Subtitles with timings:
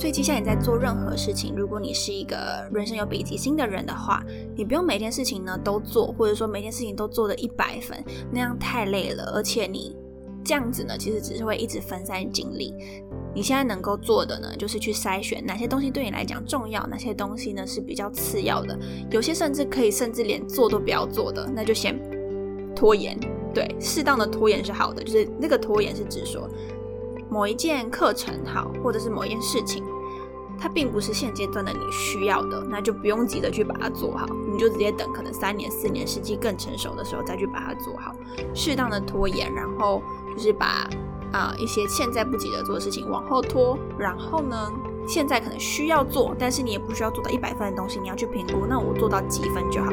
[0.00, 4.24] 所以接下来你在做任何事情，如果你是一个人生有比极心的人的话，
[4.56, 8.02] 你不用每件事情呢都做，或者说每件事情都做的一百分，
[8.32, 9.94] 那样太累了，而且你
[10.42, 12.74] 这样子呢，其实只是会一直分散精力。
[13.34, 18.78] 你现在能够做的呢，就是去筛选哪些东西对你来讲重要，哪些东西呢是比较次要的，
[19.10, 22.00] 有些甚至可以甚至连做都不要做的，那就先
[22.74, 23.20] 拖延。
[23.52, 26.48] 对，适当的拖延是好的，就是那个拖延是指说
[27.28, 29.84] 某一件课程好，或者是某一件事情，
[30.60, 38.14] 它并不是现阶段的你需要的，那就不用急着去把它做好，你就直接等可能三年、四年时机更成熟的时候再去把它做好。
[38.54, 40.02] 适当的拖延，然后
[40.36, 40.88] 就是把。
[41.32, 44.68] 啊，一些现在不急着做的事情往后拖，然后呢，
[45.06, 49.92] 现在可能需要做，但是你也不需要做到一百分的东西，你要去评估，那我做到几分就好。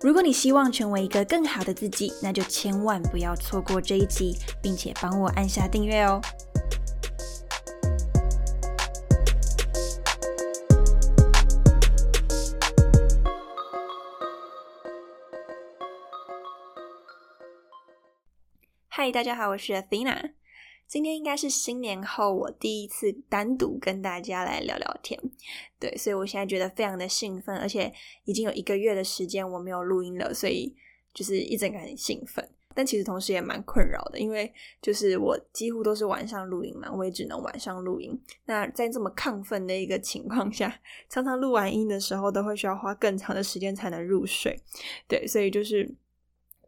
[0.00, 6.20] 如果你希望成为一个更好的自己，那就千万不要错过这一集，并且帮我按下订阅哦。
[18.86, 20.30] 嗨，大家好，我是 Athena。
[20.88, 25.20] 今天应该是新年后我第一次单独跟大家来聊聊天，
[25.78, 27.92] 对，所以我现在觉得非常的兴奋，而且
[28.24, 30.74] 已经有一个月的时间我没有录音了，所以
[31.12, 34.50] 就是一整个很兴奋，但其实同时也蛮困扰的，因为
[34.80, 38.18] 就是我几乎都是晚上录音嘛，我也只能晚上录音。
[38.46, 44.58] 那在这么亢奋的一个情况下，常常录完音的时候都会需要花更长的时间才能入睡，
[45.06, 45.94] 对，所以就是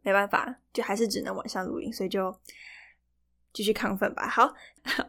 [0.03, 2.31] 没办法，就还是只能晚上录音，所以就。
[3.53, 4.27] 继续亢奋吧。
[4.27, 4.53] 好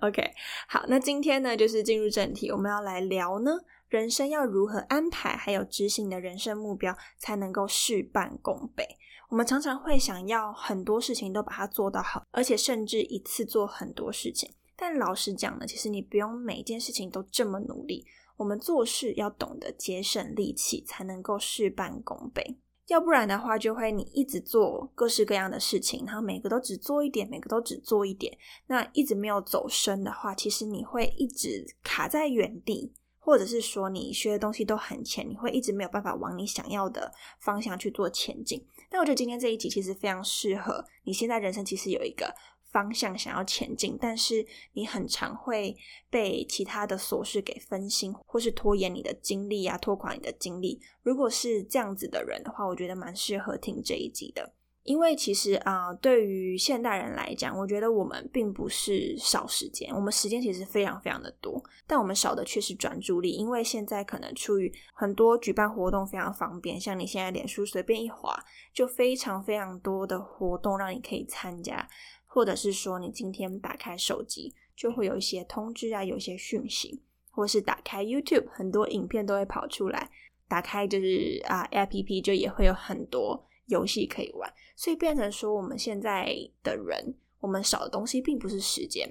[0.00, 0.22] ，OK，
[0.68, 3.52] 好，那今天呢，就是进入正题，我们要来聊呢，
[3.88, 8.86] 人生要如何安排，还有执行的人生目标，才能够事半功倍。
[9.28, 14.52] 我们常常会想要很多事情都把它做到好，而且甚至一次做很多事情。
[14.76, 18.04] 但老实讲呢，其实你不用每件事情都这么努力。
[18.36, 22.58] 我们做事要懂得节省力气，才能够事半功倍。
[22.88, 38.66] 要不然的话，就会你一直做各式各样的事情，然后每个都只做一点，每个都只做一点，那一直没有走深的话，其实你会一直卡在原地，或者是说你学的东西都很浅，你会一直没有办法往你想要的方向去做前进。
[38.90, 42.34] 那我觉得今天这一集其实非常适合你现在人生，其实有一个。
[42.72, 45.76] 方向想要前进，但是你很常会
[46.10, 50.80] 被其他的琐事给分心，或是拖延你的精力啊，拖垮你的精力。
[51.02, 54.54] 如果是这样子的人的话，我觉得蛮适合听这一集的。
[54.84, 63.30] 因为其实啊，对于现代人来讲，我觉得我们并不是少时间，我们时间其实非常非常的多，但我们少的却是专注力。
[63.30, 68.36] 因为现在可能出于很多举办活动非常方便，像你现在脸书随便一划，
[68.74, 71.88] 就非常非常多的活动让你可以参加。
[72.34, 80.10] 或者是说，你今天打开手机，就会有一些通知啊，有一些讯息，或是打开 YouTube，很多影片都会跑出来。
[80.48, 84.50] 打开就是啊，APP 就也会有很多游戏可以玩。
[84.74, 89.06] 所以变成说，我们现在的人，我们少的东西并不是时间。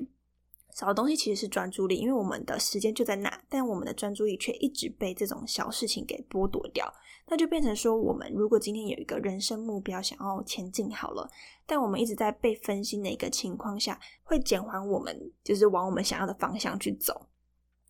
[0.73, 6.91] 少的东西其实是专注力，因为我们的时间就在那，但我们的专注力却一直被这种小事情给剥夺掉。
[7.27, 11.29] 那就变成说，我们如果今天有一个人生目标想要前进好了，
[11.65, 17.27] 但我们一直在被分心的一个情况下，会减缓我们就是往我们想要的方向去走。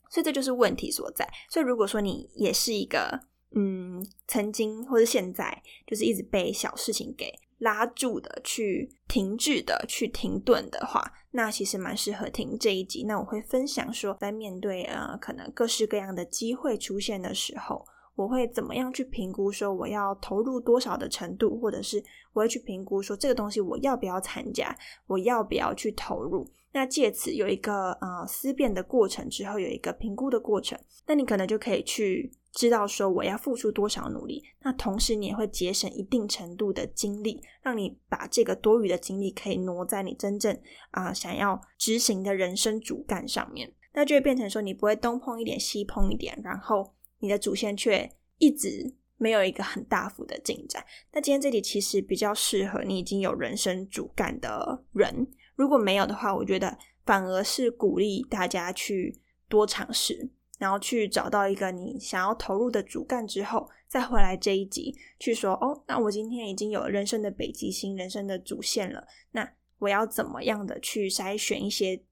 [0.10, 1.28] 所以这就是问题所在。
[1.50, 3.20] 所以如果说你也是一个
[3.56, 7.34] 嗯，曾经或者现在就是一直被小事情给。
[7.62, 13.06] 拉住的，去停滞的，去停顿的话，那其实蛮适合听这一集。
[13.08, 17.86] 那我会分享说，在面对呃可能各式各样的机会出现的时候，
[18.16, 22.04] 我会怎么样去评估说我要投入多少的程度，或者是
[22.34, 24.76] 我会去评估说这个东西我要不要参加，
[25.06, 26.50] 我要不要去投入。
[26.74, 32.32] 那借此有一个呃思辨的过程之后，有一个评估的过程，那你可能就可以去。
[32.54, 40.60] 知道说我要付出多少努力，那同时你也会节省一定程度的精力，让你把这个多余的精力可以挪在你真正
[40.90, 43.74] 啊想要执行的人生主干上面。
[43.94, 50.84] 那就会变成说你不会东碰一点西碰一点，然后你的主线却一直没有一个很大幅的进展。
[51.14, 55.26] 那今天这里其实比较适合你已经有人生主干的人，
[55.62, 56.76] 如果没有的话，我觉得
[57.06, 60.32] 反而是鼓励大家去多尝试。
[60.58, 72.04] 然后去找到一个你想要投入的主干之后，再回来这一集去说哦，那我今天已经有了人生的北极星、人生的主线了，那我要怎么样的去筛选一些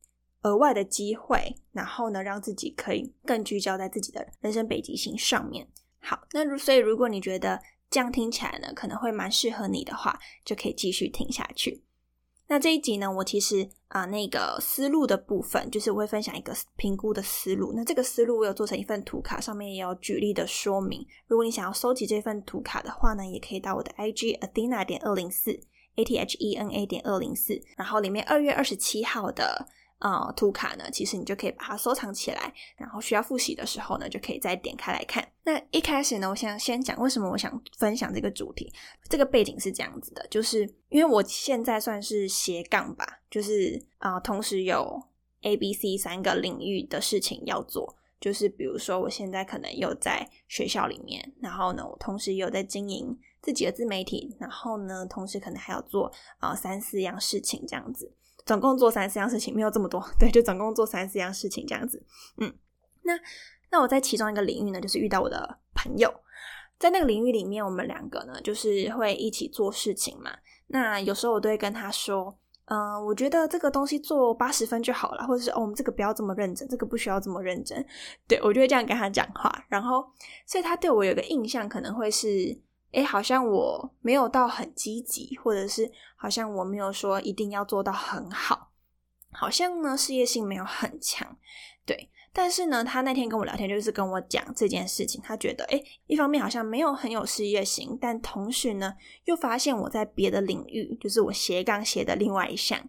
[0.41, 5.67] 额外的机会，然后呢，让自己可以更聚焦在自己的人生北极星上面。
[5.99, 7.61] 好，那如所以如果你觉得
[7.91, 11.83] 这样听起来呢，可能会蛮适合你的话，就可以继续听下去。
[12.49, 17.71] 那这一集呢，我其实啊，那个思路的部分，就是我会分享一个评估的思路。
[17.75, 21.05] 那这个思路我有做成一份图卡，上面也有举例的说明。
[21.27, 25.51] 如果你想要收集这份图卡的话呢，也可以到我的 IG Athena 点二零四
[25.95, 29.67] A T H E N A 点二零四，然后里面二月二十七号的。
[29.99, 35.25] 啊，图卡呢，其实你就可以把它收藏起来，然后需要复习的时候呢，就可以再点开来看。
[35.43, 38.73] 那一开始呢，我想先讲为什么我想分享这个主题。
[39.09, 45.01] 这个背景是这样子的，就是因为我现在算是斜杠吧，就是啊，同时有
[45.41, 47.95] A、B、C 三个领域的事情要做。
[48.21, 58.13] 就是比如说，我现在可能有在学校里面，然后呢，我同时有在经营自己的自媒体，然后呢，同时可能还要做啊三四样事情这样子。
[58.49, 62.03] 总共做三四样事情，没有这么多， 对，就总共做三四样事情这样子。
[62.37, 62.51] 嗯，
[63.03, 63.13] 那
[63.69, 66.11] 那我在其中一个领域呢，就是遇到我的朋友，
[66.79, 70.31] 在那个领域里面，我们两个呢，就是会一起做事情嘛。
[70.65, 72.35] 那有时候我都会跟他说，
[72.65, 77.85] 嗯，我觉得这个东西做八十分就好了，或者是哦，我们这个不要这么认真，这个不需要这么认真。
[78.27, 80.03] 对我就会这样跟他讲话，然后
[80.47, 82.59] 所以他对我有个印象，可能会是。
[82.91, 88.71] 哎，好像我没有到很积极，或者是好像我没有说一定要做到很好，
[89.31, 91.37] 好像呢事业性没有很强，
[91.85, 92.09] 对。
[92.31, 98.93] 但是呢，他那天跟我聊天，就是跟我讲这件事情，他觉得哎，一方面好像没有很有事业心，但同时呢，
[99.25, 102.79] 又发现我在别的领域，就是我斜杠斜的另外一项，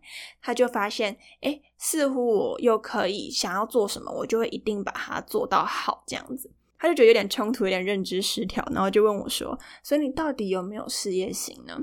[0.43, 6.51] 他就发现哎，似乎我又可以想要做什么，我就会一定把它做到好这样子。
[6.81, 11.79] 他就觉得有点冲突，有点认知失调，然后就问我说：“所以你到底有没有事业心呢？”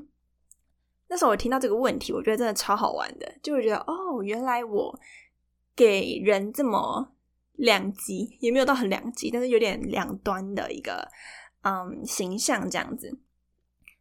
[1.07, 4.99] 那时候我听到这个问题，我觉得真的超好玩的，就会觉得哦，原来我
[5.75, 7.13] 给人这么
[7.53, 11.07] 两极，也没有到很两极，但是有点两端的一个
[11.61, 13.19] 嗯形象这样子。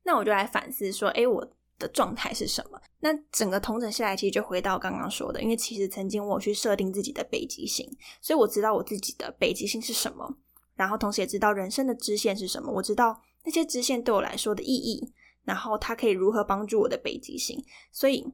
[0.02, 1.46] 那我就来反思说：“哎，我
[1.78, 7.86] 的状态是什么？”那整个同整下来，其实就回到刚刚说的，因为其实曾经我去设定自己的北极星，
[8.22, 10.38] 所以我知道我自己的北极星是什么。
[10.76, 15.12] 然后同时也知道人生的支线是什么，我知道那些支线对我来说的意义，
[15.44, 18.24] 然后它可以如何帮助我的北极星，所以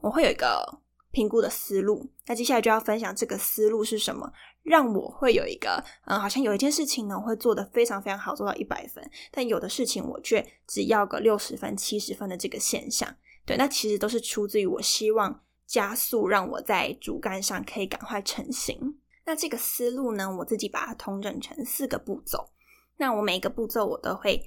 [0.00, 0.80] 我会有一个
[1.10, 2.10] 评估的思路。
[2.26, 4.32] 那接下来就要分享这个思路是什么，
[4.62, 13.16] 让我会有一个嗯，好像有一件事情呢我会做得非常非常好，做到一百分，但有的事情我却只要个六十分、七十分的这个现象。
[13.44, 18.98] 对，那其实都是出自于我希望加速，让我在主干上可以赶快成型。
[19.28, 22.48] 那这个思路呢，我自己把它统整成四个步骤。
[22.96, 24.42] 那我每一个步骤我都会，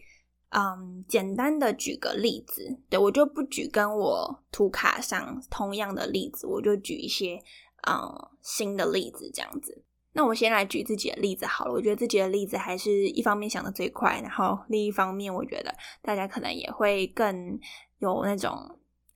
[0.49, 2.79] 嗯，简单的举个例子。
[2.89, 7.39] 对我就不举跟我图卡上同样的例子，我就举一些
[7.87, 7.93] 嗯
[8.41, 9.83] 新的例子这样子。
[10.13, 11.71] 那我先来举自己的例子好了。
[11.71, 17.59] 我觉得自己的例子还是一方面想的最快，然后另一方面我觉得大家可能也会更
[17.99, 18.51] 有那种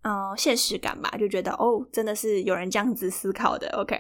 [0.04, 3.68] 嗯现实感吧，就觉得哦，真的是有人这样子思考的。
[3.80, 4.00] OK。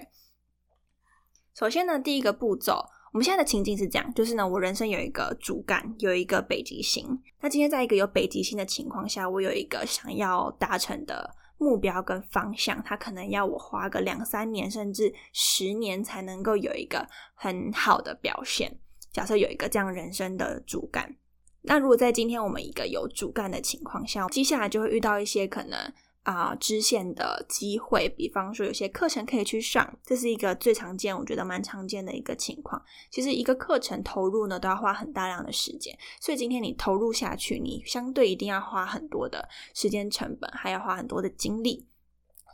[1.58, 2.74] 首先呢，第一个步骤，
[3.14, 7.18] 我们现在的情境是这样，就是呢，我人生有一个主干，有一个北极星。
[7.40, 18.78] 那今天在一个有北极星的情况下，我有一个想要达成的目标跟方向，它可能要我花个两三年甚至十年才能够有一个很好的表现。
[19.14, 21.16] 假设有一个这样人生的主干，
[21.62, 25.80] 那如果在今天我们一个有主干的情况下，接下来就会遇到一些可能。
[26.25, 32.84] 啊，支线的机会，比方说有些课程可以去上，这是一个最常见，我觉得蛮常见的一个情况。
[33.12, 41.86] 其实一个课程投入呢，都要花很大量的时间，所以今天你投入下去，你相对一定要花很多的时间成本，还要花很多的精力。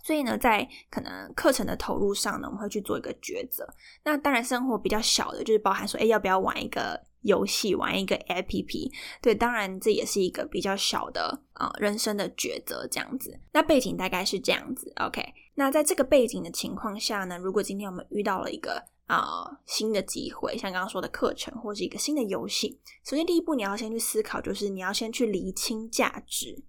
[0.03, 3.65] 所以呢，在可能课程的投入上呢，我们会去做一个抉择。
[4.03, 7.01] 那当然，生活比较小的，就是包含说，哎，要不要玩一个。
[7.21, 13.39] 游戏玩一个 APP，对，当然这也是一个比较小的啊人生的抉择，这样子。
[13.53, 15.23] 那背景大概是这样子，OK。
[15.55, 26.63] 那在这个背景的情况下呢，如果今天我们遇到了一个啊新的机会，像刚刚说的课程或是一个新的游戏，首先第一步你要先去思考，就是你要先去厘清价值。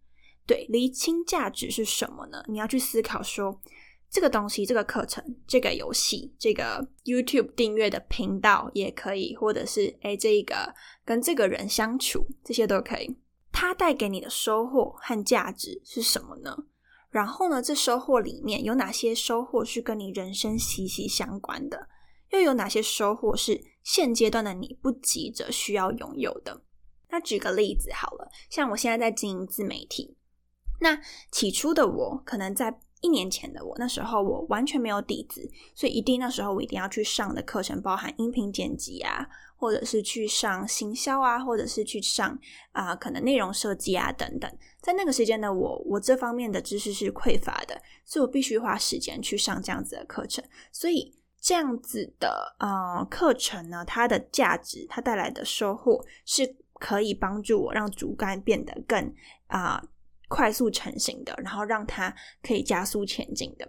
[0.45, 2.43] 对，厘清价值是什么呢？
[2.49, 3.61] 你要去思考说，
[4.13, 13.17] 这个东西、这个课程、这个游戏、这个 YouTube 订阅的频道也可以，或者是哎，这一个跟这个人相处，这些都可以。
[13.51, 16.55] 它带给你的收获和价值是什么呢？
[17.09, 21.89] 然后呢，这收获里面有哪些收获是跟你人生息息相关的？
[22.33, 26.63] 又有哪些收获是现阶段的你不急着需要拥有的？
[27.09, 30.19] 那举个例子好了，像我现在在经营自媒体，
[30.83, 31.01] 那
[31.31, 32.79] 起初的我可能在。
[33.03, 42.39] 一年前的我，那时候我完全没有底子，所以一定那时候我一定要去上的课程，包含音频剪辑啊，或者是去上行销啊，或者是去上
[42.71, 44.51] 啊，可能内容设计啊等等。
[44.81, 50.45] 在那个时间的我，我这方面的知识是匮乏的，所以我必须花时间去上这样子的课程。
[50.71, 59.13] 所以这样子的呃课程呢，它的价值，它带来的收获是可以帮助我让主干变得更
[59.49, 59.83] 啊。
[60.33, 63.69] 快速成型的，然后让它可以加速前进的。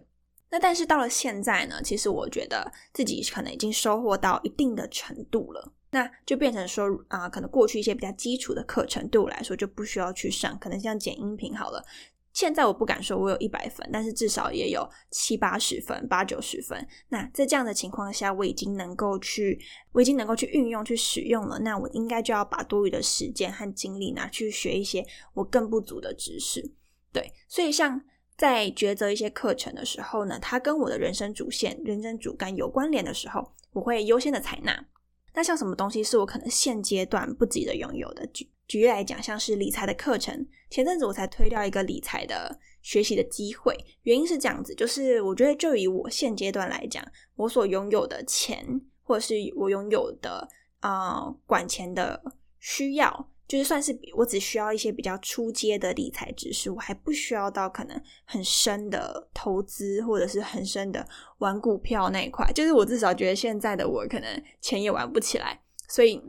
[0.49, 11.83] 那但是到了现在呢，其实我觉得自己可能已经收获到一定的程度了，那就变成说啊，可能过去一些比较基础的课程对我来说就不需要去上，可能像剪音频好了。
[12.33, 16.85] 现在我不敢说我有一百分，但是至少也有七八十分、八九十分。
[17.09, 19.59] 那在这样的情况下，我已经能够去，
[19.91, 21.59] 我已经能够去运用、去使用了。
[21.59, 26.73] 那我应该就要把多余的时间和精力拿去学一些我更不足的知识。
[27.11, 28.01] 对，所以像
[28.35, 34.85] 在抉择一些课程的时候呢，它跟我的人生主线、人生主干有关联的时候，我会优先的采纳。
[35.33, 38.27] 那像什么东西是我可能现阶段不值得拥有的？
[38.65, 48.65] 举例来讲，像是理财的课程，前阵子我才推掉一个理财的学习的机会，原因是这样子，就是我觉得就以我现阶段来讲，我所拥有的钱，
[49.03, 50.47] 或者是我拥有的
[50.79, 52.23] 啊管钱的
[52.59, 61.07] 需要，就是算是我只需要一些比较初阶的理财知识，我还不需要到可能很深的投资或者是很深的
[61.37, 66.19] 玩股票那一块，就是我至少觉得现在的我可能钱也玩不起来，所以。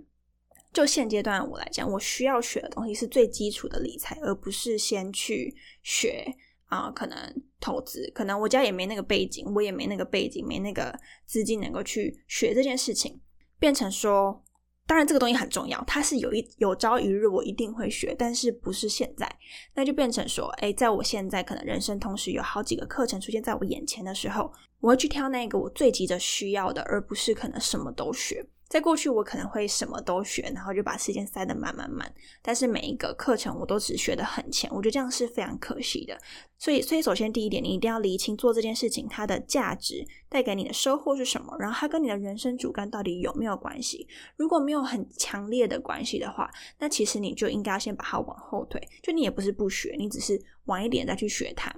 [0.71, 5.54] 就现阶段我来讲，我需要学的东西是最基础的理财，而不是先去
[5.85, 6.26] 学
[6.66, 7.16] 啊，可能
[7.61, 10.93] 投资，可能我家也没那个背景，我也没那个背景，没那个
[11.25, 13.19] 资金能够去学这件事情。
[13.57, 14.44] 变成说，
[14.87, 19.26] 当然这个东西很重要，它是有一有朝一日我一定会学，但是不是现在，
[19.75, 28.47] 那就变成说，哎，在我现在可能人生同时有好几个课程出现在我眼前的时候，我会去挑那个我最急着需要的，而不是可能什么都学。
[28.75, 32.12] 在过去，我可能会什么都学，然后就把时间塞得满满满。
[32.43, 36.19] 但是每一个课程我都只学得很浅，我觉得这样是非常可惜的。
[36.59, 44.09] 所以，所以首先第一点，你一定要理清做这件事情它的价值带给你的收获是什么，然后它跟你的人生主干到底有没有关系。
[44.37, 46.50] 如果没有很强烈的关系的话，
[46.81, 48.83] 那其实你就应该要先把它往后退。
[49.04, 51.73] 就你也不是不学，你只是晚一点再去学它。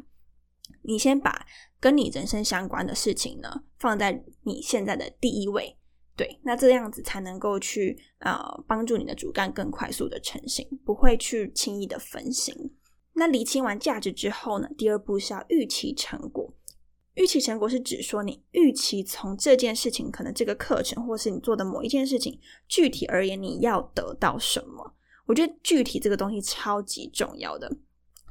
[0.81, 1.47] 你先把
[1.79, 5.77] 跟你人生相关的事情呢放在你现在的第一位。
[6.17, 12.55] 对，那这样子才能够去呃帮助你的主干更快速的成型，不会去轻易的分心。
[13.13, 16.55] 那理清完价值之后呢，第二步是要预期成果。
[17.15, 24.95] 预期成果是指说你预期从这件事情，可能这个课程或是你做的某一件事情，具体而言你要得到什么？
[25.27, 27.75] 我觉得具体这个东西超级重要的。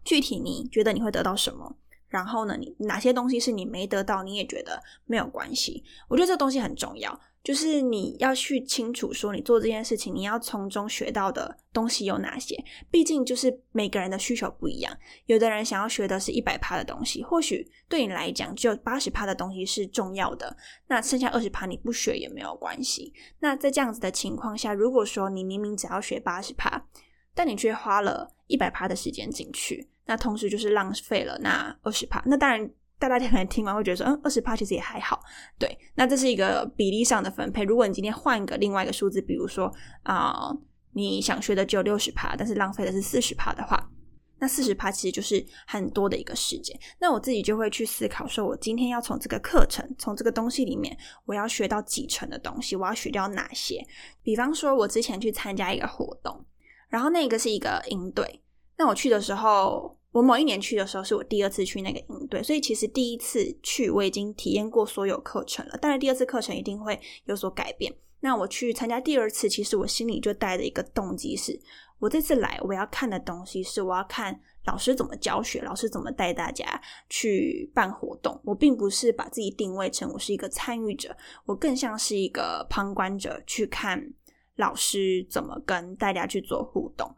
[0.03, 1.77] 具体你觉得你会得到什么？
[2.07, 5.83] 然后呢，你哪些东西是你没得到，你也觉得没有关系？
[6.07, 7.19] 我觉得这东西很重要。
[7.45, 12.57] 就是你要去清楚说，你做这件事情，你要从中学到的东西有哪些？
[12.89, 14.91] 毕竟就是每个人的需求不一样，
[15.27, 23.13] 有的人想要学的是一百趴的东西，或许对你来讲只有八十趴的东西是重要的，那剩下二十趴你不学也没有关系。
[23.37, 26.87] 那在这样子的情况下，如果说你明明只要学八十趴，
[27.35, 32.23] 但你却花了一百趴的时间进去，那同时就是浪费了那二十趴。
[32.25, 32.67] 那当然。
[32.97, 35.21] 大家可能听完会觉得说，嗯，二十趴其实也还好，
[35.59, 35.77] 对。
[35.95, 37.63] 那这是一个比例上的分配。
[37.63, 39.71] 如果你今天换一个另外一个数字，比如说
[40.03, 40.49] 啊，
[40.93, 43.89] 你想学的只有六十趴，但是浪费的是四十趴的话，
[44.39, 46.79] 那四十趴其实就是很多的一个时间。
[46.99, 53.85] 那我自己就会去思考，说我今天要从这个课程，从这个东西里面，我要学到几成的东西，我要学掉哪些？
[54.23, 56.45] 比方说，我之前去参加一个活动，
[56.87, 58.41] 然后那个是一个应对，
[58.77, 59.99] 那我去的时候。
[60.15, 65.77] 我某一年去的时候，是我第二次去那个营队，所以其实第一次去我已经体验过所有课程了。
[65.81, 67.93] 但是第二次课程一定会有所改变。
[68.21, 71.59] 那我去参加第二次，其实我心里就带着一个动机，是
[71.99, 78.39] 我这次来我要看的东西是我要看老师怎么教学，老师怎么带大家去办活动。
[78.45, 84.13] 我并不是把自己定位成我是一个参与者，我更像是一个旁观者，去看
[84.55, 87.13] 老师怎么跟大家去做互动。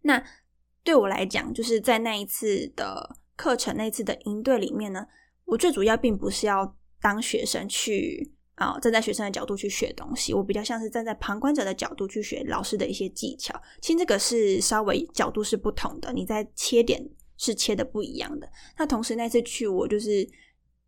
[0.00, 0.20] 那。
[0.84, 5.06] 对我来讲，就是在那一次的课程、那一次的营队里面呢，
[5.44, 13.54] 我最主要并不是要当学生去啊，站在学生的角度去学东西，我比较像是站在旁观者的角度去学老师的一些技巧。
[13.80, 17.02] 其实这个是稍微角度是不同的，你在切点
[17.36, 18.48] 是切的不一样的。
[18.78, 20.28] 那同时那次去，我就是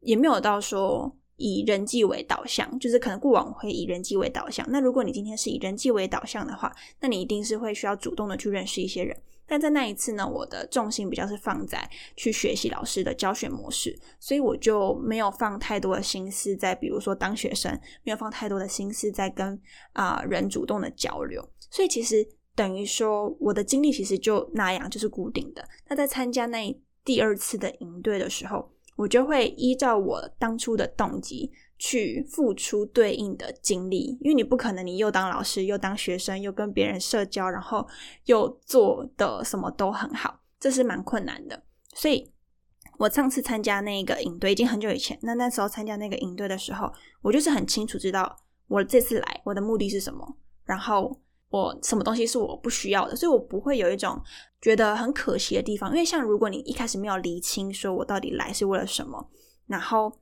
[0.01, 1.17] 也没有到说。
[1.37, 4.65] 以人际为导向，就是可能过往会以人际为导向。
[4.71, 9.17] 那如果你今天是以人际为导向的话，那你一定是会需要主动的去认识一些人。
[9.47, 19.61] 但在那一次呢，我的重心比较是放在去学习老师的教学模式，所以我就没有放太多的心思在，比如说当学生，没有放太多的心思在跟
[19.93, 21.47] 啊人主动的交流。
[21.69, 25.63] 所以其实等于说，我的精力其实就那样，就是固定的。
[25.89, 26.75] 那在参加那
[27.05, 28.71] 第二次的营队的时候。
[28.97, 37.87] 我就会依照我当初的动机去付出对应的精力，因为你不可能你又当老师又当学生又跟别人社交，然后
[38.25, 41.63] 又做的什么都很好，这是蛮困难的。
[41.95, 42.33] 所以，
[42.99, 48.37] 我上次参加那个营队已经很久以前，那那时候参加那个营队的时候，我就是很清楚知道
[48.69, 51.21] 我这次来我的目的是什么，然后。
[51.59, 54.21] 我什么东西是我不需要的，所以我不会有一种
[54.61, 55.91] 觉得很可惜的地方。
[55.91, 59.31] 因为像如果你一开始没有厘清，说我到底来是为了什么，
[59.67, 60.13] 然后。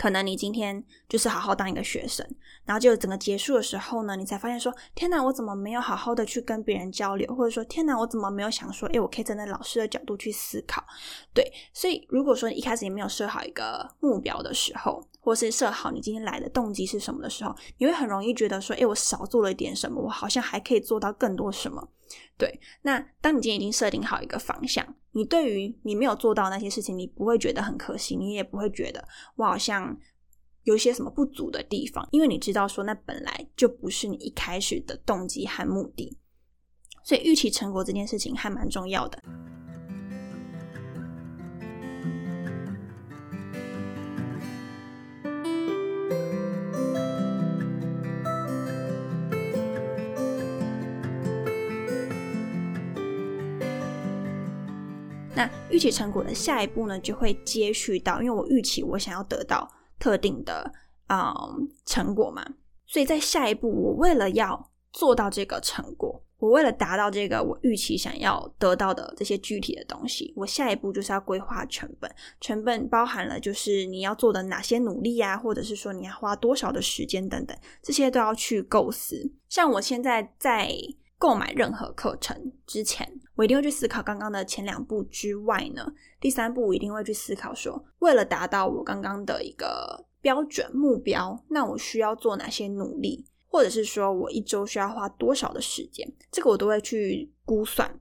[0.00, 2.24] 可能你今天就是好好当一个学生，
[2.64, 7.26] 然后就整个结束的时候呢，你才发现说：天哪，我怎么没有好好的去跟别人交流？
[7.34, 10.80] 或者说，天哪，我怎么没有想说，诶，我可以站在老师的角度去思考？
[11.34, 21.86] 对，所以如果说一开始你没有设好一个目标的时候，或是设好你今天来的动机是什么的时候，你会很容易觉得说：诶，我少做了一点什么，我好像还可以做到更多什么。
[22.38, 29.06] 对，那当你今天已经设定好一个方向，你对于你没有做到那些事情，你不会觉得很可惜，你也不会觉得
[29.36, 29.94] 我好像
[30.62, 36.16] 有些什么不足的地方，因为你知道说那本来就不是你一开始的动机和目的，
[37.04, 39.22] 所以预期成果这件事情还蛮重要的。
[55.70, 60.72] 预期成果的下一步呢，就会接续到，因为我预期我想要得到特定的
[61.08, 61.26] 嗯
[61.84, 62.44] 成果嘛，
[62.86, 79.32] 所以在下一步，我为了要做到这个成果，我为了达到这个我预期想要得到的这些具体的东西，我下一步就是要规划成本，成本包含了就是你要做的哪些努力啊，或者是说你要花多少的时间等等，这些都要去构思。
[79.48, 80.72] 像我现在在。
[81.18, 85.84] 购买任何课程之前，我一定会去思考刚刚的前两步之外呢，
[86.20, 98.00] 第三步我一定会去思考说，为了达到我刚刚的一个标准目标，那我需要做哪些努力，或者是说我一周需要花多少的时间，这个我都会去估算。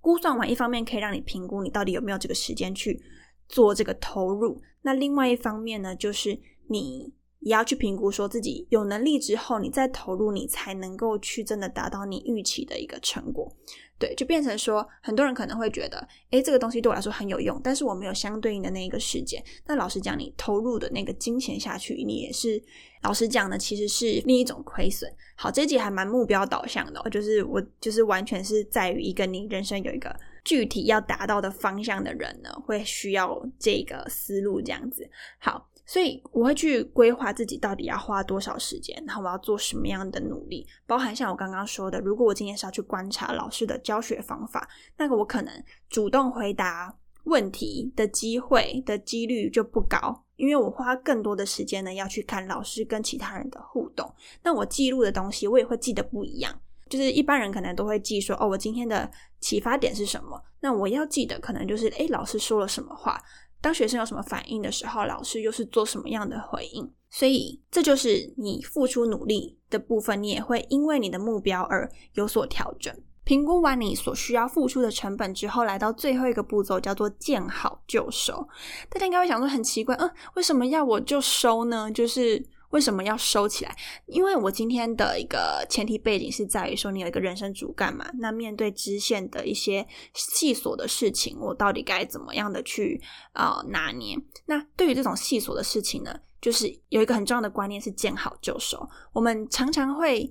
[0.00, 3.02] 估算完，一方面可以让你评估你到底有没有这个时间去
[3.48, 7.14] 做这个投入，那另外一方面呢，就是你。
[7.44, 13.54] 也要去评估，说自己有能力之后，你再投入，你才能够去真的达到你预期的一个成果。
[13.96, 19.42] 对，就变成说，很多人可能会觉得，诶，这个东西对我来说很有用，但是我没有相对应的那一个时间。
[19.66, 22.60] 那老实讲，你投入的那个金钱下去，你也是
[23.02, 25.08] 老实讲呢，其实是另一种亏损。
[25.36, 35.08] 好，这集还蛮目标导向的，就是我就是完全是在于一个你人生有一个具体要达到的方向的人呢，会需要这个思路这样子。
[35.38, 35.68] 好。
[35.86, 45.52] 所以我会去规划自己到底要花多少时间，然后我要做什么样的努力，包含像我刚刚说的，如果我今天是要去观察老师的教学方法，那个我可能
[45.90, 46.94] 主动回答
[47.24, 54.10] 问题的机会的几率就不高，因为我花更多的时间呢要去看老师跟其他人的互动，
[54.42, 63.22] 那我记录的东西我也会记得不一样，就是一般人可能都会记说，哦，我今天的启发点是什么，那我要记得可能就是，诶，老师说了什么话。
[63.64, 66.92] 当学生有什么反应的时候，老师又是做什么样的回应？
[67.08, 72.94] 所以这就是你付出努力的部分，你也会因为你的目标而有所调整。
[73.24, 78.46] 评估完你所需要付出的成本之后，来到最后一个步骤，叫做见好就收。
[78.90, 81.90] 大家应该会想说，很奇怪，嗯，为什么要我就收呢？
[81.90, 82.46] 就是。
[82.74, 83.76] 为什么要收起来？
[84.06, 88.04] 因为我今天的一个前提背景是在于说，你有一个人生主干嘛？
[88.18, 93.00] 那面对支线的一些细琐的事情，我到底该怎么样的去
[93.32, 94.18] 啊拿捏？
[94.46, 98.84] 那对于这种细琐的事情呢，就是有一个很重要的观念是见好就收。
[99.12, 100.28] 我们常常会，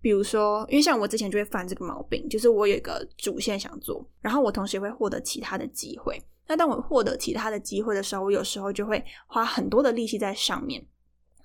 [0.00, 6.18] 比如说，因为像我之前就会犯这个毛病，就是我有一个主线想做，然后我同时也会获得其他的机会。
[6.48, 10.82] 那当我获得其他的机会的时候，我有时候就会花很多的力气在上面。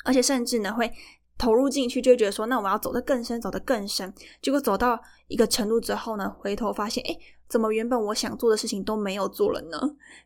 [0.04, 0.92] 而且甚至呢，会
[1.38, 4.14] 投入进去，就觉得说，那我要走得更深，走得更深。
[4.42, 9.78] 结果走到一个程度之后呢，回头发现，哎，怎么原本我想做的事情都没有做了呢？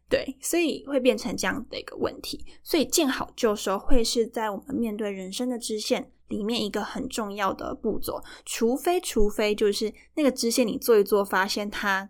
[0.09, 2.45] 对，所以会变成这样的一个问题。
[2.63, 12.09] 所以见好就收会是在我们面对人生的支线里面一个很重要的步骤，除非除非就是那个支线你做一做，发现它。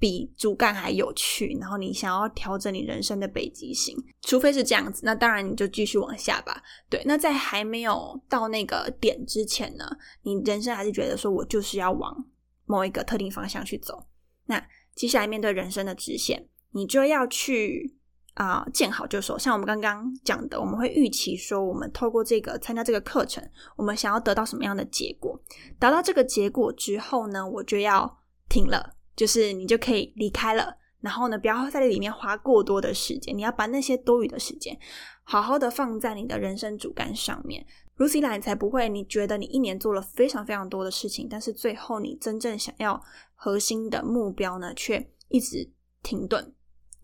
[0.00, 6.62] 比主干还有趣，然后你想要调整你人生的北极星，除非是这样子，那当然你就继续往下吧。
[6.88, 9.84] 对，那在还没有到那个点之前呢，
[10.22, 12.16] 你人生还是觉得说我就是要往
[12.64, 14.06] 某一个特定方向去走。
[14.46, 17.96] 那接下来面对人生的直线，你就要去
[18.34, 19.36] 啊见好就收。
[19.36, 23.42] 像我们刚刚讲的，我们会预期说，我们透过这个参加这个课程，
[23.76, 25.40] 我们想要得到什么样的结果？
[25.78, 28.94] 达到这个结果之后呢，我就要停了。
[29.18, 33.36] 就是你就可以离开了，然后呢，不要在里面花过多的时间。
[33.36, 34.78] 你要把那些多余的时间，
[35.24, 37.66] 好好的放在你的人生主干上面。
[37.96, 43.02] 如此一来，你才不会你觉得你一年做了非常非常多的事情，但是最后你真正想要
[43.34, 45.68] 核心的目标呢，却一直
[46.00, 46.54] 停顿，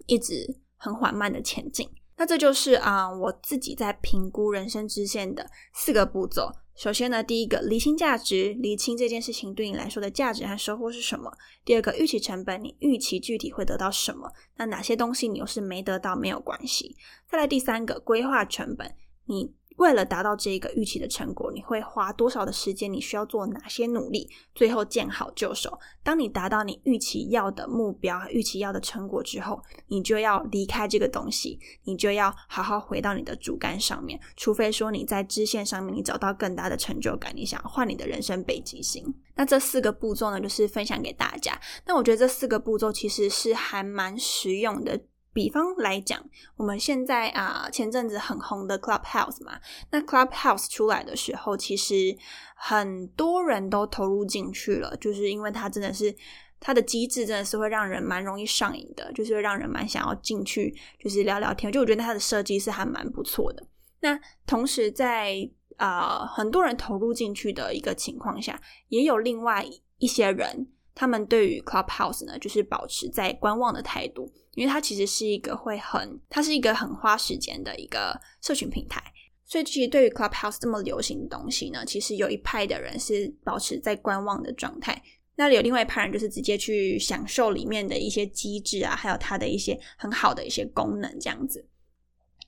[0.07, 1.90] 一直很缓慢的前进。
[2.16, 6.53] 那这就是啊，我自己在评估人生支线的四个步骤。
[6.76, 11.32] 首先呢，第一个厘清价值，厘清这件事情对你来说的价值和收获是什么。
[11.64, 14.32] 第二个预期成本，你预期具体会得到什么？
[14.56, 16.96] 那哪些东西你又是没得到没有关系。
[17.28, 18.94] 再来第三个规划成本，
[19.26, 19.52] 你。
[19.76, 22.92] 为了达到这一个预期的成果，你会花多少的时间？
[22.92, 24.30] 你需要做哪些努力？
[24.54, 25.78] 最后见好就收。
[26.02, 34.20] 当你达到你预期要的目标、预期要的成果之后，你就要离开这个东西，你就要好好回到你的主干上面。
[34.37, 39.02] 除非说你在支线上面你找到更大的成就感，你想换你的人生北极星。
[39.34, 41.60] 那这四个步骤呢，就是分享给大家。
[41.87, 45.00] 那我觉得这四个步骤其实是还蛮实用的。
[45.35, 46.25] 比方来讲，
[46.57, 49.59] 我们现在啊，前阵子很红的 Clubhouse 嘛，
[49.90, 52.16] 那 Clubhouse 出来的时候，其实
[52.55, 56.14] 很多人都投入进去了，就是因为它真的是
[56.61, 61.70] 它的机制真的是会让人蛮容易上瘾的，就是会让人蛮想要进去，就是聊聊天。
[61.73, 63.66] 就我觉得它的设计是还蛮不错的。
[64.01, 69.66] 那同时在啊很多人投入进去的一个情况下，也有另外
[69.99, 70.68] 一些人。
[70.94, 79.02] 他们对于 Clubhouse 呢，就是保持在观望的态度，因为它其实是一个会很，它是一个很花时间的一个社群平台。
[79.46, 85.02] 所以，其实对于 Clubhouse 这么流行的东西呢，其实有一派的人是保持在观望的状态，
[85.37, 91.68] 那里有另外一派人就是直接去享受里面的一些机制啊，还有它的一些很好的一些功能，这样子。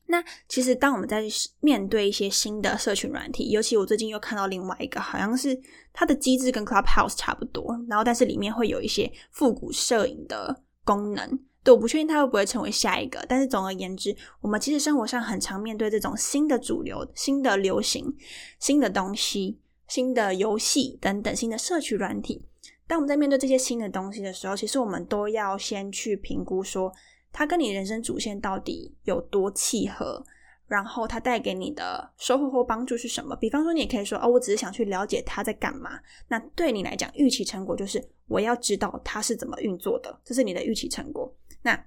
[0.08, 1.22] 那其实，当我们在
[1.60, 5.58] 面对一些新的社群软体，尤其我最近又看到另外一个，好像是
[5.92, 11.38] 它的机制跟 Clubhouse 差不多，然后但是里面会有一些复古摄影的功能。
[11.64, 18.14] 对，我不确定它会不会成为下一个，但是总而言之，我们其实生活上很常面对这种新的主流、新的流行、
[18.60, 22.44] 新的东西、新的游戏等等新的社区软体。
[22.86, 26.92] 当我们在面对这些新的东西的时候，其实我们都要先去评估说。
[27.38, 30.24] 它跟你人生主线到底有多契合？
[30.66, 33.36] 然后它带给你的收获或帮助是什么？
[33.36, 36.00] 比方说，你也可以说哦，我只是想去了解他在干嘛。
[36.28, 41.30] 那对你来讲，预期成果就是我要知道它是怎么运作的，这是你的预期成果。
[41.60, 41.78] 那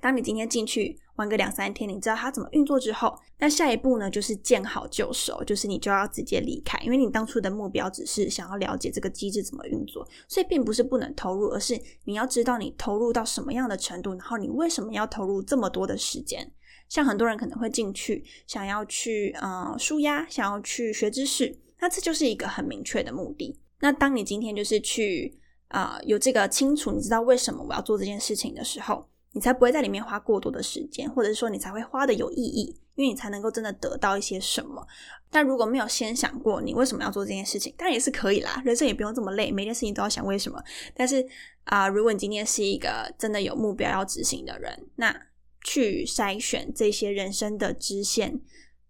[0.00, 16.52] 当你今天进去玩个两三天，你知道它怎么运作之后，那下一步呢，就是见好就收，就是你就要直接离开，因为你当初的目标只是想要了解这个机制怎么运作，所以并不是不能投入，而是你要知道你投入到什么样的程度，然后你为什么要投入这么多的时间。
[16.88, 23.58] 像很多人可能会进去想要去呃舒压，想要去学知识，那这就是一个很明确的目的。
[23.80, 29.08] 那当你今天就是去啊有这个清楚，你知道为什么我要做这件事情的时候。
[29.34, 34.86] 你才不会在里面花过多的时间，或者是说你才会花的有意义，因为你才能够真的得到一些什么。
[35.30, 40.62] 但如果没有先想过你为什么要做这件事情，当然也是可以啦，人生也不用这么累，每件事情都要想为什么。
[40.94, 41.26] 但是
[41.64, 45.14] 啊，如果你今天是一个真的有目标要执行的人，那
[45.64, 48.38] 去筛选这些人生的支线，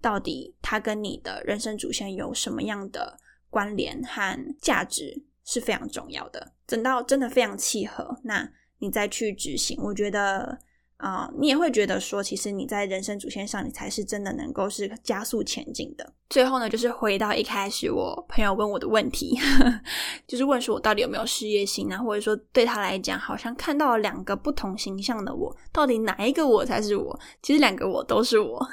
[0.00, 6.52] 到底它跟你的人生主线有什么样的关联和价值是非常重要的。
[6.66, 8.50] 等到真的非常契合，那。
[8.82, 10.58] 你再去执行，我觉得
[11.02, 16.12] 啊，你也会觉得说，其实你在人生主线上，你才是真的能够是加速前进的。
[16.30, 19.36] 最后呢，就是回到一开始我朋友问我的问题，
[20.28, 27.18] 就是问说我到底有没有事业心啊，或者说对他来讲，好像看到了两个不同形象的我，到底哪一个我才是我？
[27.42, 28.64] 其实两个我都是我。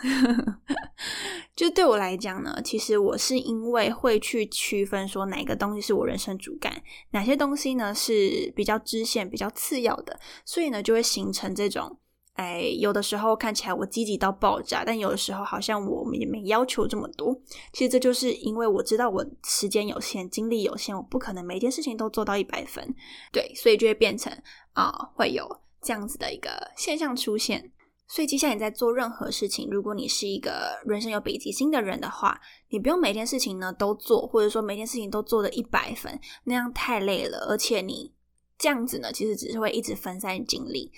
[1.57, 11.97] 就对我来讲呢，其实我是因为会去区分说哪个东西是我人生主干，哪些东西呢是比较支线、比较次要的，所以呢就会形成这种。
[12.39, 17.37] 哎，有的时候看起来我积极到爆炸，但有的时候好像我们也没要求这么多。
[17.73, 22.95] 其实这就是因为我知道我时间有限，精力有限，我不可能每件事情都做到一百分。
[23.33, 24.31] 对，所以就会变成
[24.71, 25.45] 啊，会有
[25.81, 27.73] 这样子的一个现象出现。
[28.07, 37.47] 所以接下来你在做任何事情，如果你是一个人生有北极星的人的话，你不用每件事情呢都做，或者说每件事情都做的一百分，那样太累了。
[37.49, 38.13] 而且你
[38.57, 40.89] 这样子呢，其实只是会一直分散精力。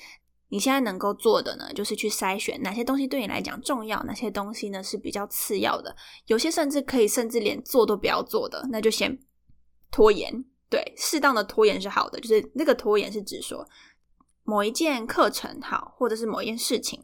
[0.52, 5.96] 你现在能够做的呢，就是去筛选哪些东西对你来讲重要，哪些东西呢是比较次要的。
[6.28, 9.18] 有些甚至可以，甚至连做都不要做的，那就先
[9.90, 10.44] 拖延。
[10.70, 13.66] 对，适当的拖延是好的，就是那个拖延是指说。
[14.44, 17.00] 某一件课程好，或者是某一件事情，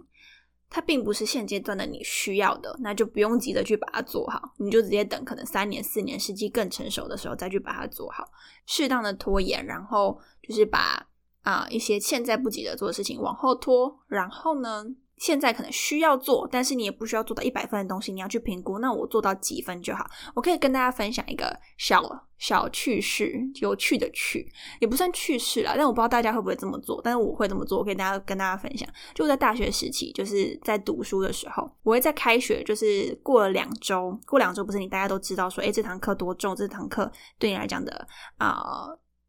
[0.69, 8.27] 它并不是现阶段的你需要的，那就不用急着去把它做好，你就直接等可能三年、四年时机更成熟的时候再去把它做好，
[8.65, 11.07] 适当的拖延，然后就是把
[11.47, 14.85] 啊一些现在不急着做的事情往后拖，然后呢？
[15.17, 18.77] 现在可能需要做，但是你也不需要做到一百分的东西，你要去评估。
[18.77, 20.07] 那我做到几分就好？
[20.35, 22.03] 我可以跟大家分享一个小
[22.37, 24.47] 小趣事，有趣的趣，
[24.79, 25.73] 也不算趣事啦。
[25.75, 28.87] 但我不知道大家会不会这么做，但是我会这么做，我可以大家跟大家分享。
[29.15, 36.55] 就在大学时期，就是在读书的时候，我会在开学，就是过了两周，过两周不是你大家都知道说，哎，这堂课多重？
[36.55, 38.07] 这堂课对你来讲的
[38.37, 38.85] 啊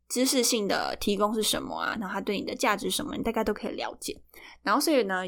[0.08, 1.96] 知识性的提供是什么啊？
[2.00, 3.16] 然后它对你的价值什么？
[3.16, 4.18] 你大概都可以了解。
[4.62, 5.22] 然后所以呢？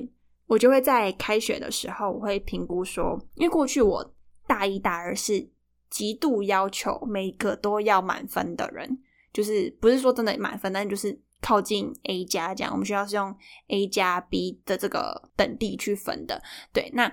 [0.47, 4.15] 我就会在开学的时候，我会评估说，因为过去我
[4.49, 5.49] 大一、大二是
[5.89, 8.99] 极度要求每个都要满分的人，
[9.33, 12.73] 就是不是说真的满分，但就是靠近 A 加这样。
[12.73, 13.33] 我们学校是用
[13.69, 16.43] A 加 B 的这个等地去分的。
[16.73, 17.07] 对，那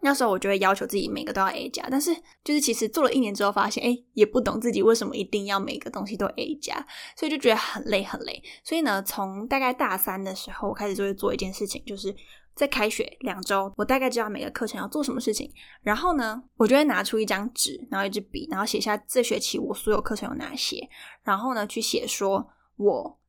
[0.00, 6.74] 那时候我就会要求自己每个都要 A 加，但是就是其实做了一年之后，发现哎，也不懂自己为什么一定要每个东西都 A 加，
[7.16, 8.42] 所以就觉得很累很累。
[8.62, 12.14] 所以呢，从大概大三的时候我开始就会做一件事情，就是。
[12.56, 15.52] 在开学两周，我大概知道每个课程要做什么事情。
[15.82, 20.88] 然后呢，我就会拿出一张纸，然后一支笔，然后写下这学期我所有课程有哪些。
[21.22, 23.20] 然后呢，去写说我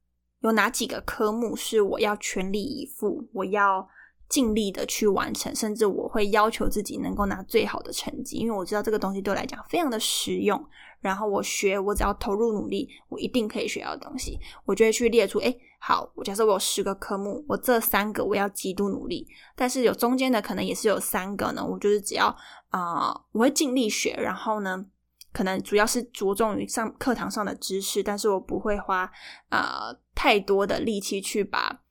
[0.44, 3.86] 有哪几个科目是我要全力以赴，我要
[4.30, 10.64] 尽力的去完成，甚至我会要求自己能够拿最好的成绩，因为我知道这个东西对我来讲非常的实用。
[11.00, 14.40] 然后我学，我只要投入努力，我一定可以学到东西。
[14.66, 21.64] 我就会去列出，哎，好，我假设我有十个科目，我这三个我要极度努力，但是有中间的可能也是有三个呢。
[21.64, 22.36] 我就是只要
[22.72, 24.84] 啊，我会尽力学，然后呢，
[25.32, 29.10] 可能主要是着重于上课堂上的知识，但是我不会花
[29.50, 31.84] 啊太多的力气去把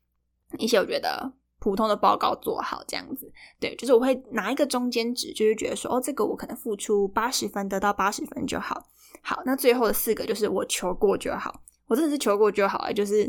[0.59, 1.33] 一些我觉得
[1.67, 2.85] 普通的报告做好。
[2.87, 8.87] 这样子，对，就是我会拿一个中间值，就是觉得说，哦，这个我可能付出八十分，得到八十分就好。
[9.21, 13.29] 好，那最后的四个就是我求过就好，我真的是求过就好啊，就是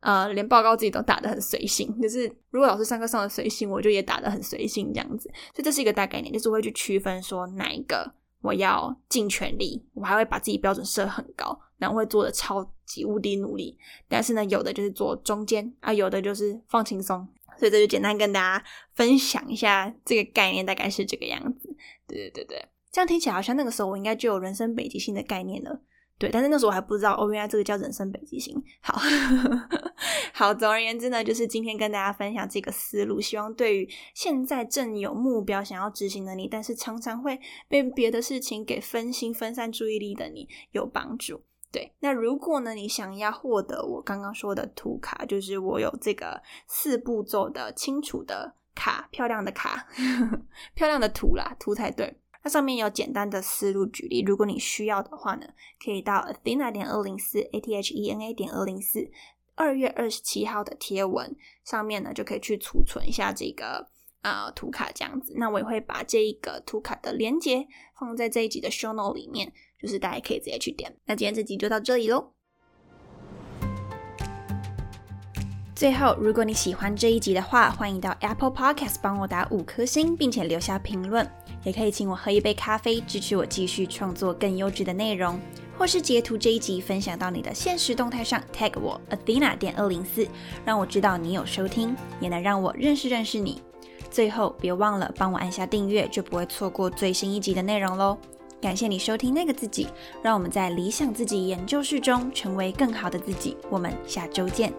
[0.00, 17.26] 呃，连报告自己都打的很随性，就是如果老师上课上的随性，我就也打的很随性这样子，所以这是一个大概念，就是会去区分说哪一个我要尽全力，我还会把自己标准设很高，然后会做的超级无敌努力，但是呢，有的就是做中间啊，有的就是放轻松，
[17.62, 18.64] 所以这就简单跟大家
[18.96, 21.72] 分享一下这个概念，大概是这个样子，
[22.08, 22.68] 对对对对。
[22.90, 25.80] 这样听起来好像那个时候我应该就有人生北极星的概念了，
[26.18, 28.60] 对，但是那时候我还不知道哦，原来这个叫人生北极星。
[28.80, 29.00] 好
[30.34, 41.44] 好，总而言之呢，就是今天跟大家分享这个思路，希望对于现在正有目标想要执行的你，但是常常会被别的事情给分心、分散注意力的你有帮助。
[41.72, 49.88] 对，那如果呢，你想要获得我刚刚说的图卡，就是我有这个四步骤的清楚的卡，漂亮的卡，
[50.76, 52.18] 漂亮的图啦，图才对。
[52.42, 55.46] 它上面有简单的思路举例，如果你需要的话呢，
[55.82, 59.08] 可以到 Athena 点二零四 A T H E N A 点二零四
[59.54, 63.88] 二月二十七号的贴文上面呢，就可以去储存一下这个
[64.22, 65.34] 呃图卡这样子。
[65.36, 67.66] 那我也会把这一个图卡的连接
[67.98, 70.96] 放在这一集的 Show Note 里面，就是大家可以直接去点。
[71.04, 72.32] 那今天这集就到这里喽。
[75.74, 81.28] 最后，如果你喜欢这一集的话，欢迎到 Apple Podcast 帮我打五颗星，并且留下评论。
[81.64, 85.40] 也可以请我喝一杯咖啡，支持我继续创作更优质的内容，
[85.76, 90.28] 或是截图这一集分享到你的现实动态上，tag 我 Athena 点二零四，
[90.64, 93.60] 让我知道你有收听，也能让我认识认识你。
[94.12, 98.16] 最后，别忘了帮我按下订阅，就不会错过最新一集的内容喽。
[98.60, 99.88] 感谢你收听那个自己，
[100.22, 103.56] 让我们在理想自己研究室中成为更好的自己。
[103.70, 104.70] 我们下周见。